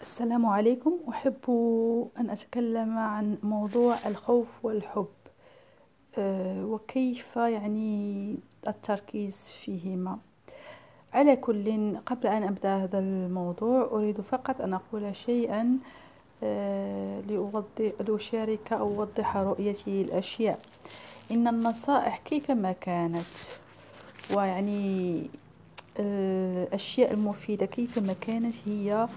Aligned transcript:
السلام 0.00 0.46
عليكم. 0.46 0.92
أحب 1.08 1.44
أن 2.18 2.30
أتكلم 2.30 2.98
عن 2.98 3.38
موضوع 3.42 3.96
الخوف 4.06 4.64
والحب. 4.64 5.06
آه، 6.18 6.64
وكيف 6.64 7.36
يعني 7.36 8.36
التركيز 8.68 9.48
فيهما؟ 9.64 10.18
على 11.12 11.36
كل 11.36 11.96
قبل 12.06 12.26
أن 12.26 12.42
أبدأ 12.42 12.76
هذا 12.76 12.98
الموضوع 12.98 13.84
أريد 13.92 14.20
فقط 14.20 14.60
أن 14.60 14.74
أقول 14.74 15.16
شيئا 15.16 15.78
آه، 16.42 17.20
لأشارك 18.00 18.72
أو 18.72 18.88
أوضح 19.00 19.36
رؤيتي 19.36 20.02
للأشياء. 20.02 20.58
إن 21.30 21.48
النصائح 21.48 22.18
كيفما 22.24 22.72
كانت 22.72 23.36
ويعني 24.36 25.26
الأشياء 25.98 27.12
المفيدة 27.12 27.66
كيفما 27.66 28.12
كانت 28.12 28.54
هي 28.66 29.08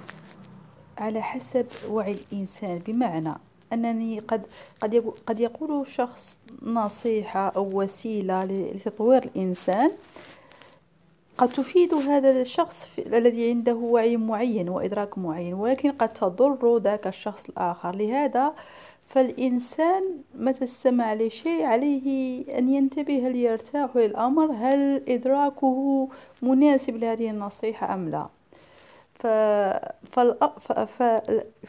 على 0.97 1.21
حسب 1.21 1.65
وعي 1.89 2.11
الإنسان. 2.31 2.79
بمعنى 2.87 3.33
أنني 3.73 4.19
قد 4.19 4.41
قد 4.81 5.13
قد 5.25 5.39
يقول 5.39 5.87
شخص 5.87 6.37
نصيحة 6.61 7.47
أو 7.49 7.81
وسيلة 7.81 8.43
لتطوير 8.43 9.23
الإنسان 9.23 9.91
قد 11.37 11.49
تفيد 11.49 11.93
هذا 11.93 12.41
الشخص 12.41 12.89
الذي 12.99 13.49
عنده 13.49 13.73
وعي 13.75 14.17
معين 14.17 14.69
وإدراك 14.69 15.17
معين 15.17 15.53
ولكن 15.53 15.91
قد 15.91 16.09
تضر 16.13 16.77
ذاك 16.77 17.07
الشخص 17.07 17.49
الآخر. 17.49 17.95
لهذا 17.95 18.53
فالإنسان 19.07 20.03
متى 20.35 20.63
استمع 20.63 21.13
لشيء 21.13 21.63
عليه 21.63 22.07
أن 22.57 22.69
ينتبه 22.69 23.27
هل 23.27 23.35
يرتاح 23.35 23.95
للأمر 23.95 24.51
هل 24.51 25.01
إدراكه 25.07 26.07
مناسب 26.41 26.97
لهذه 26.97 27.29
النصيحة 27.29 27.93
أم 27.93 28.09
لا. 28.09 28.27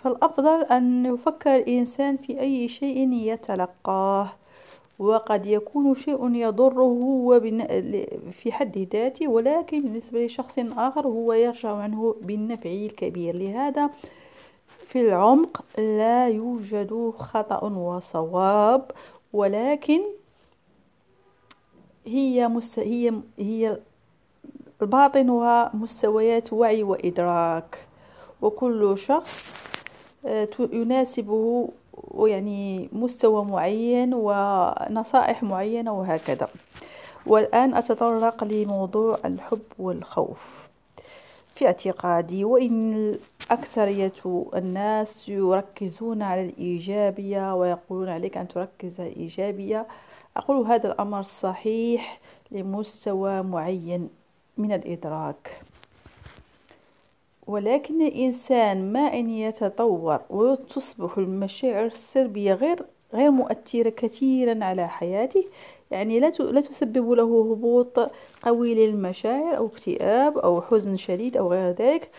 فالأفضل 0.02 0.62
أن 0.62 1.06
يفكر 1.06 1.56
الإنسان 1.56 2.16
في 2.16 2.40
أي 2.40 2.68
شيء 2.68 3.12
يتلقاه 3.12 4.32
وقد 4.98 5.46
يكون 5.46 5.94
شيء 5.94 6.34
يضره 6.34 6.82
هو 6.82 7.40
في 8.32 8.52
حد 8.52 8.78
ذاته 8.92 9.28
ولكن 9.28 9.80
بالنسبة 9.80 10.26
لشخص 10.26 10.58
آخر 10.58 11.06
هو 11.06 11.32
يرجع 11.32 11.76
عنه 11.76 12.16
بالنفع 12.22 12.70
الكبير. 12.70 13.36
لهذا 13.36 13.90
في 14.88 15.00
العمق 15.00 15.64
لا 15.78 16.28
يوجد 16.28 17.12
خطأ 17.16 17.64
وصواب 17.64 18.90
ولكن 19.32 20.00
هي 22.06 22.48
هي 22.78 23.12
هي 23.38 23.78
باطنها 24.86 25.70
مستويات 25.74 26.52
وعي 26.52 26.82
وإدراك. 26.82 27.78
وكل 28.42 28.98
شخص 28.98 29.64
آه، 30.26 30.48
يناسبه 30.72 31.68
يعني 32.18 32.88
مستوى 32.92 33.44
معين 33.44 34.14
ونصائح 34.14 35.42
معينة 35.42 35.92
وهكذا. 35.92 36.48
والآن 37.26 37.74
أتطرق 37.74 38.44
لموضوع 38.44 39.18
الحب 39.24 39.62
والخوف. 39.78 40.64
في 41.54 41.66
اعتقادي 41.66 42.44
وإن 42.44 43.14
أكثرية 43.50 44.12
الناس 44.54 45.28
يركزون 45.28 46.22
على 46.22 46.44
الإيجابية 46.44 47.54
ويقولون 47.54 48.08
عليك 48.08 48.36
أن 48.36 48.48
تركز 48.48 49.00
على 49.00 49.08
الإيجابية 49.08 49.86
أقول 50.36 50.66
هذا 50.66 50.92
الأمر 50.92 51.22
صحيح 51.22 52.20
لمستوى 52.50 53.42
معين. 53.42 54.08
من 54.58 54.72
الإدراك. 54.72 55.60
ولكن 57.46 58.02
الإنسان 58.02 58.92
ما 58.92 59.00
أن 59.00 59.30
يتطور 59.30 60.20
وتصبح 60.30 61.18
المشاعر 61.18 61.86
السلبية 61.86 62.54
غير 62.54 62.84
غير 63.14 63.30
مؤثرة 63.30 63.90
كثيرا 63.90 64.64
على 64.64 64.88
حياته 64.88 65.44
يعني 65.90 66.20
لا 66.20 66.30
لا 66.30 66.60
تسبب 66.60 67.10
له 67.10 67.52
هبوط 67.52 68.10
قوي 68.42 68.74
للمشاعر 68.74 69.56
أو 69.56 69.66
اكتئاب 69.66 70.38
أو 70.38 70.62
حزن 70.62 70.96
شديد 70.96 71.36
أو 71.36 71.52
غير 71.52 71.70
ذلك. 71.70 72.10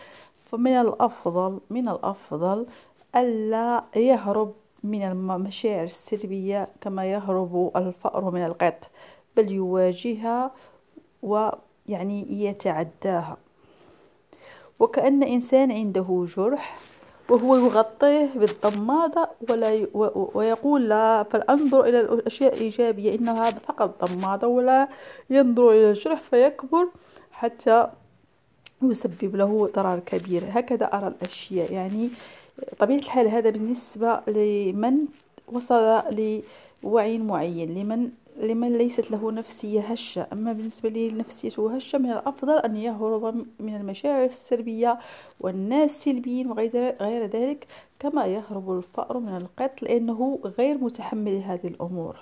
فمن 0.52 0.72
الأفضل 0.72 1.60
من 1.70 1.90
الأفضل 1.90 2.66
ألا 3.16 3.84
يهرب 3.96 4.54
من 4.84 5.02
المشاعر 5.02 5.84
السلبية 5.84 6.68
كما 6.82 7.12
يهرب 7.12 7.72
الفأر 7.76 8.32
من 8.32 8.46
القط 8.46 8.80
بل 9.38 9.52
يواجهها 9.52 10.52
و 11.24 11.50
يعني 11.90 12.46
يتعداها 12.46 13.38
وكأن 14.80 15.24
إنسان 15.24 15.72
عنده 15.72 16.26
جرح 16.38 16.78
وهو 17.30 17.56
يغطيه 17.56 18.30
بالضمادة 18.36 19.30
ولا. 19.50 19.88
ويقول 20.34 20.90
لا 20.90 21.24
فلأنظر 21.24 21.86
إلى 21.86 22.02
الأشياء 22.02 22.54
الإيجابية 22.54 23.16
إن 23.16 23.30
هذا 23.30 23.60
فقط 23.60 24.06
ضمادة 24.06 24.48
ولا 24.48 24.88
ينظر 25.30 25.72
إلى 25.72 25.90
الجرح 25.90 26.22
فيكبر 26.22 26.88
حتى 27.32 27.88
يسبب 28.82 29.36
له 29.36 29.70
ضرر 29.76 30.00
كبير 30.00 30.44
هكذا 30.50 30.86
أرى 30.86 31.08
الأشياء 31.08 31.74
يعني 31.74 32.10
طبيعة 32.80 32.98
الحال 32.98 33.28
هذا 33.28 33.50
بالنسبة 33.50 34.20
لمن 34.28 34.98
وصل 35.48 36.02
لوعي 36.84 37.18
معين 37.18 37.76
لمن 37.76 38.10
لمن 38.38 38.78
ليست 38.78 39.12
له 39.12 39.32
نفسية 39.32 39.82
هشة. 39.82 40.28
أما 40.34 40.54
بالنسبة 40.54 40.90
لي 40.90 41.12
نفسيته 41.12 41.76
هشة 41.76 41.98
من 41.98 42.12
الأفضل 42.12 42.58
أن 42.58 42.76
يهرب 42.76 43.46
من 43.60 43.76
المشاعر 43.76 44.26
السلبية 44.26 45.00
والناس 45.40 46.04
سلبيين 46.04 46.52
وغير 46.52 47.26
ذلك 47.26 47.68
كما 48.00 48.26
يهرب 48.26 48.72
الفأر 48.78 49.20
من 49.20 49.38
القط 49.38 49.82
لأنه 49.82 50.40
غير 50.58 50.78
متحمل 50.78 51.42
هذه 51.46 51.68
الأمور. 51.68 52.18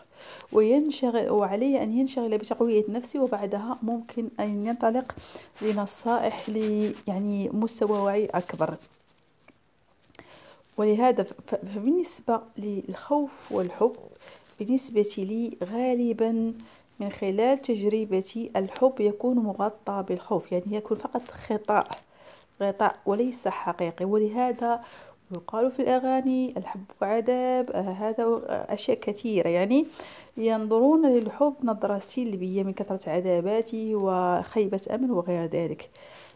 وينشغل 0.52 1.30
وعليه 1.30 1.84
أن 1.84 1.98
ينشغل 1.98 2.38
بتقوية 2.38 2.84
نفسه 2.90 3.20
وبعدها 3.24 3.78
ممكن 3.84 4.30
أن 4.40 4.66
ينطلق 4.68 5.16
لنصائح 5.62 6.50
لي 6.50 6.94
يعني 7.08 7.50
مستوى 7.50 8.00
وعي 8.00 8.26
أكبر. 8.26 8.76
ولهذا 10.78 11.24
فبالنسبة 11.48 12.42
للخوف 12.58 13.52
والحب 13.52 13.96
بالنسبة 14.60 15.14
لي 15.18 15.58
غالبا 15.64 16.54
من 17.00 17.10
خلال 17.10 17.62
تجربتي 17.62 18.52
الحب 18.56 18.94
يكون 19.00 19.36
مغطى 19.36 20.06
بالخوف 20.08 20.52
يعني 20.52 20.76
يكون 20.76 20.98
فقط 20.98 21.22
خطاء 21.22 21.88
غطاء 22.62 22.96
وليس 23.06 23.48
حقيقي. 23.48 24.06
ولهذا 24.06 24.82
يقال 25.36 25.72
في 25.72 25.82
الأغاني 25.82 26.54
الحب 26.58 26.84
عذاب 27.02 27.72
آه، 27.72 27.82
هذا 27.82 28.42
أشياء 28.50 29.00
كثيرة. 29.00 29.50
يعني 29.50 29.86
ينظرون 30.38 31.06
للحب 31.06 31.54
نظرة 31.64 32.00
سلبية 32.00 32.64
من 32.64 32.74
كثرة 32.74 33.10
عذاباته 33.10 33.96
وخيبة 33.96 34.82
أمل 34.92 35.12
وغير 35.12 35.46
ذلك. 35.46 35.90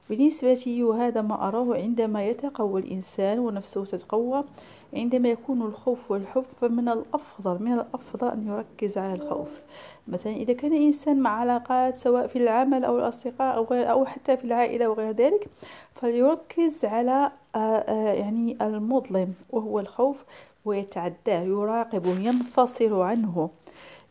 بالنسبة 0.10 0.54
لي 0.66 0.84
وهذا 0.84 1.22
ما 1.22 1.48
أراه 1.48 1.76
عندما 1.76 2.28
يتقوى 2.28 2.82
الإنسان 2.82 3.40
ونفسه 3.40 3.86
تتقوى 3.86 4.44
عندما 4.94 5.30
يكون 5.30 5.62
الخوف 5.62 6.12
والحب 6.12 6.46
فمن 6.62 6.90
الأفضل 6.90 7.64
من 7.64 7.74
الأفضل 7.74 8.28
أن 8.28 8.48
يركز 8.48 8.98
على 8.98 9.14
الخوف. 9.14 9.62
مثلا 10.08 10.34
إذا 10.34 10.54
كان 10.54 10.74
إنسان 10.74 11.20
مع 11.20 11.30
علاقات 11.30 11.98
سواء 11.98 12.28
في 12.28 12.36
العمل 12.36 12.86
أو 12.86 13.00
الأصدقاء 13.00 13.56
أو, 13.56 13.64
غير 13.64 13.92
أو 13.92 14.06
حتى 14.06 14.38
في 14.38 14.46
العائلة 14.46 14.90
وغير 14.90 15.12
ذلك 15.12 15.48
فليركز 15.96 16.86
على 16.86 17.32
آه، 17.56 17.58
آه، 17.60 18.14
يعني 18.14 18.58
المظلم 18.62 19.34
وهو 19.50 19.80
الخوف 19.80 20.26
ويتعداه 20.66 21.42
يراقبه 21.42 22.10
ينفصل 22.10 23.02
عنه. 23.02 23.50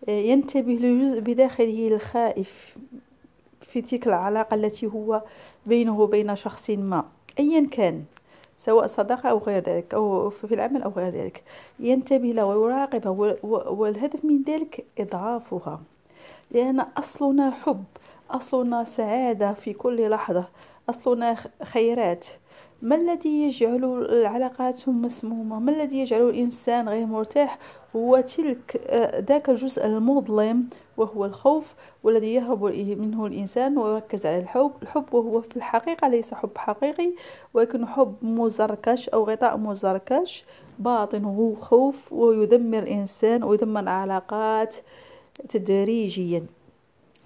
آه، 0.08 0.10
ينتبه 0.10 0.72
لجزء 0.72 1.20
بداخله 1.20 1.88
الخائف 1.88 2.76
في 3.60 3.82
تلك 3.82 4.06
العلاقة 4.06 4.54
التي 4.54 4.87
هو 4.87 5.22
بينه 5.66 6.00
وبين 6.00 6.37
شخص 6.37 6.70
ما. 6.70 7.04
أيا 7.38 7.69
كان. 7.70 8.04
سواء 8.59 8.87
صداقة 8.87 9.29
أو 9.31 9.38
غير 9.38 9.62
ذلك 9.62 9.94
أو 9.94 10.31
في 10.31 10.55
العمل 10.55 10.82
أو 10.82 10.91
غير 10.91 11.08
ذلك. 11.08 11.43
ينتبه 11.81 12.29
لها 12.29 12.44
ويراقبها 12.44 13.37
والهدف 13.43 14.25
من 14.25 14.43
ذلك 14.43 14.85
إضعافها. 14.99 15.81
لأن 16.50 16.81
أصلنا 16.81 17.50
حب 17.50 17.85
أصلنا 18.31 18.85
سعادة 18.85 19.53
في 19.53 19.73
كل 19.73 20.11
لحظة 20.11 20.44
أصلنا 20.91 21.37
خيرات. 21.62 22.26
ما 22.82 22.97
الذي 22.97 23.43
يجعل 23.43 23.85
العلاقات 24.11 24.88
مسمومة؟ 24.88 25.58
ما 25.58 25.70
الذي 25.73 25.99
يجعل 25.99 26.29
الإنسان 26.29 26.88
غير 26.88 27.06
مرتاح؟ 27.06 27.58
هو 27.97 28.20
تلك 28.20 28.82
آه، 28.87 29.20
ذاك 29.20 29.50
الجزء 29.50 29.87
المظلم 29.87 30.69
وهو 30.97 31.25
الخوف 31.25 31.75
والذي 32.03 32.35
يهرب 32.35 32.64
منه 32.75 33.26
الإنسان 33.26 33.79
ويركز 33.79 34.26
على 34.26 34.38
الحب. 34.38 34.73
الحب 34.82 35.14
وهو 35.14 35.41
في 35.41 35.56
الحقيقة 35.56 36.08
ليس 36.08 36.35
حب 36.35 36.50
حقيقي 36.58 37.12
ولكن 37.55 37.87
حب 37.87 38.14
مزركش 38.23 39.09
أو 39.09 39.25
غطاء 39.25 39.56
مزركش. 39.56 40.44
باطنه 40.79 41.56
خوف 41.61 42.12
ويدمر 42.12 42.79
الإنسان 42.79 43.44
ويدمر 43.44 43.81
العلاقات 43.81 44.76
تدريجيا. 45.49 46.47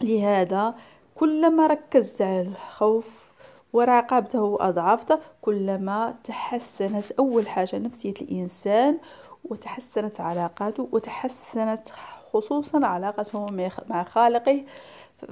لهذا 0.01 0.75
كلما 1.15 1.67
ركزت 1.67 2.23
على 2.23 2.41
الخوف 2.41 3.30
وراقبته 3.73 4.43
وأضعفته 4.43 5.19
كلما 5.43 6.15
تحسنت 6.25 7.11
أول 7.11 7.49
حاجة 7.49 7.79
نفسية 7.79 8.15
الإنسان 8.23 8.99
وتحسنت 9.45 10.21
علاقاته 10.21 10.89
وتحسنت 10.93 11.89
خصوصا 12.33 12.87
علاقته 12.87 13.47
مع 13.89 14.05
خالقه 14.05 14.63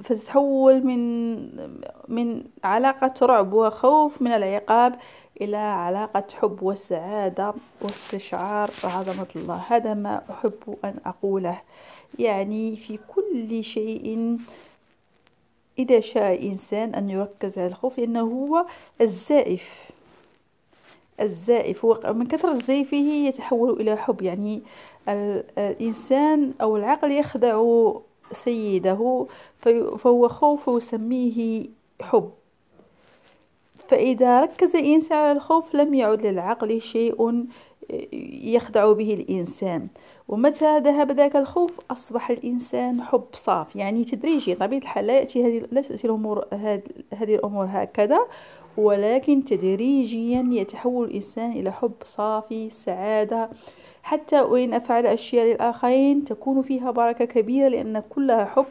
فتتحول 0.03 0.85
من 0.85 1.39
من 2.07 2.43
علاقة 2.63 3.13
رعب 3.25 3.53
وخوف 3.53 4.21
من 4.21 4.31
العقاب 4.31 4.95
إلى 5.41 5.57
علاقة 5.57 6.23
حب 6.41 6.63
وسعادة 6.63 7.53
واستشعار 7.81 8.69
عظمة 8.83 9.27
الله. 9.35 9.63
هذا 9.67 9.93
ما 9.93 10.21
أحب 10.31 10.77
أن 10.85 10.95
أقوله. 11.05 11.61
يعني 12.19 12.75
في 12.75 12.99
كل 13.15 13.63
شيء 13.63 14.37
إذا 15.79 15.99
شاء 15.99 16.33
الإنسان 16.33 16.95
أن 16.95 17.09
يركز 17.09 17.59
على 17.59 17.67
الخوف 17.67 17.99
لأنه 17.99 18.21
هو 18.21 18.65
الزائف. 19.01 19.89
الزائف 21.19 21.85
من 22.05 22.27
كثرة 22.27 22.53
زيفه 22.53 22.97
يتحول 22.97 23.81
إلى 23.81 23.97
حب. 23.97 24.21
يعني 24.21 24.61
الإنسان 25.57 26.53
أو 26.61 26.77
العقل 26.77 27.11
يخدع 27.11 27.63
سيده 28.31 29.25
فهو 29.97 30.27
خوف 30.27 30.67
يسميه 30.67 31.65
حب. 32.01 32.31
فإذا 33.87 34.41
ركز 34.41 34.75
الإنسان 34.75 35.17
على 35.17 35.31
الخوف 35.31 35.75
لم 35.75 35.93
يعد 35.93 36.25
للعقل 36.25 36.81
شيء 36.81 37.45
يخدع 38.43 38.91
به 38.91 39.13
الإنسان. 39.13 39.87
ومتى 40.27 40.79
ذهب 40.79 41.11
ذاك 41.11 41.35
الخوف؟ 41.35 41.79
أصبح 41.91 42.29
الإنسان 42.29 43.01
حب 43.01 43.23
صاف 43.33 43.75
يعني 43.75 44.03
تدريجي. 44.03 44.55
طبيعة 44.55 44.79
الحال 44.79 45.07
لا 45.07 45.19
يأتي 45.19 45.45
هذه 45.45 45.67
لا 45.71 45.81
تأتي 45.81 46.07
الأمور 46.07 46.45
هذه 47.13 47.35
الأمور 47.35 47.67
هكذا 47.69 48.19
ولكن 48.77 49.45
تدريجيا 49.45 50.49
يتحول 50.51 51.07
الإنسان 51.07 51.51
إلى 51.51 51.71
حب 51.71 51.93
صافي 52.03 52.69
سعادة. 52.69 53.49
حتى 54.03 54.41
وإن 54.41 54.73
أفعل 54.73 55.05
أشياء 55.05 55.45
للآخرين 55.45 56.25
تكون 56.25 56.61
فيها 56.61 56.91
بركة 56.91 57.25
كبيرة 57.25 57.67
لأن 57.67 58.03
كلها 58.09 58.45
حب. 58.45 58.65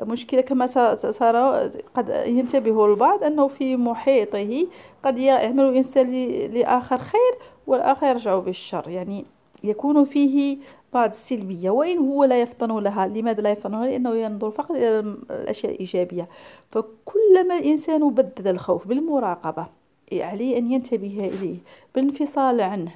مشكلة 0.00 0.40
كما 0.40 0.66
ترى 0.96 1.70
قد 1.94 2.22
ينتبه 2.26 2.86
البعض 2.86 3.24
أنه 3.24 3.48
في 3.48 3.76
محيطه 3.76 4.66
قد 5.04 5.18
يعمل 5.18 5.64
الإنسان 5.64 6.12
لآخر 6.54 6.98
خير 6.98 7.32
والآخر 7.70 8.06
يرجع 8.06 8.38
بالشر. 8.38 8.88
يعني 8.88 9.24
يكون 9.64 10.04
فيه 10.04 10.58
بعض 10.92 11.10
السلبية. 11.10 11.70
وإن 11.70 11.98
هو 11.98 12.24
لا 12.24 12.42
يفطن 12.42 12.78
لها 12.78 13.06
لماذا 13.06 13.40
لا 13.40 13.50
يفطن 13.50 13.70
لها؟ 13.70 13.86
لأنه 13.86 14.14
ينظر 14.14 14.50
فقط 14.50 14.70
إلى 14.70 15.16
الأشياء 15.30 15.72
الإيجابية. 15.72 16.28
فكلما 16.70 17.58
الإنسان 17.58 18.10
بدد 18.10 18.46
الخوف 18.46 18.88
بالمراقبة 18.88 19.66
عليه 20.12 20.58
أن 20.58 20.72
ينتبه 20.72 21.32
إليه 21.34 21.56
بالانفصال 21.94 22.60
عنه. 22.60 22.94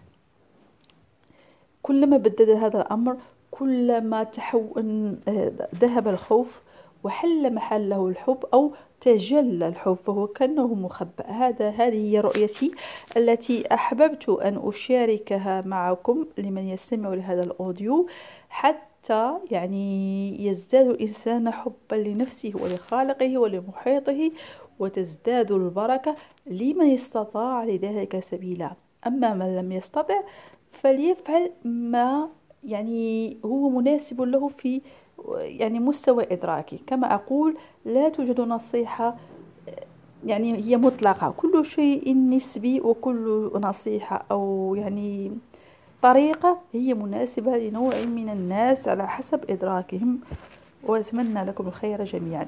كلما 1.82 2.16
بدد 2.16 2.50
هذا 2.50 2.80
الأمر 2.80 3.16
كلما 3.50 4.22
تحول 4.22 5.14
ذهب 5.74 6.08
الخوف 6.08 6.62
وحل 7.04 7.54
محله 7.54 8.08
الحب 8.08 8.44
أو 8.54 8.72
تجلى 9.00 9.68
الحب 9.68 9.94
فهو 9.94 10.26
كأنه 10.26 10.74
مخبأ. 10.74 11.26
هذا 11.26 11.70
هذه 11.70 12.10
هي 12.10 12.20
رؤيتي 12.20 12.72
التي 13.16 13.74
أحببت 13.74 14.28
أن 14.28 14.60
أشاركها 14.64 15.60
معكم 15.60 16.26
لمن 16.38 16.68
يستمع 16.68 17.14
لهذا 17.14 17.44
الأوديو. 17.44 18.06
حتى 18.48 19.38
يعني 19.50 20.46
يزداد 20.46 20.86
الإنسان 20.86 21.50
حبا 21.50 21.96
لنفسه 21.96 22.52
ولخالقه 22.54 23.38
ولمحيطه 23.38 24.30
وتزداد 24.78 25.52
البركة 25.52 26.14
لمن 26.46 26.94
استطاع 26.94 27.64
لذلك 27.64 28.20
سبيلا. 28.20 28.70
أما 29.06 29.34
من 29.34 29.56
لم 29.56 29.72
يستطع 29.72 30.20
فليفعل 30.72 31.50
ما 31.64 32.28
يعني 32.64 33.36
هو 33.44 33.68
مناسب 33.68 34.22
له 34.22 34.48
في 34.48 34.80
يعني 35.38 35.80
مستوى 35.80 36.32
إدراكي. 36.32 36.80
كما 36.86 37.14
أقول 37.14 37.56
لا 37.84 38.08
توجد 38.08 38.40
نصيحة 38.40 39.16
يعني 40.26 40.56
هي 40.56 40.76
مطلقة. 40.76 41.34
كل 41.36 41.64
شيء 41.64 42.16
نسبي 42.16 42.80
وكل 42.80 43.50
نصيحة 43.54 44.24
أو 44.30 44.74
يعني 44.78 45.32
طريقة 46.02 46.58
هي 46.72 46.94
مناسبة 46.94 47.56
لنوع 47.56 47.92
من 48.04 48.28
الناس 48.28 48.88
على 48.88 49.08
حسب 49.08 49.50
إدراكهم. 49.50 50.20
وأتمنى 50.82 51.44
لكم 51.44 51.66
الخير 51.66 52.04
جميعا. 52.04 52.46